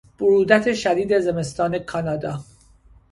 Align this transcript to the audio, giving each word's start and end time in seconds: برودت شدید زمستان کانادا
برودت 0.19 0.73
شدید 0.73 1.19
زمستان 1.19 1.79
کانادا 1.79 2.39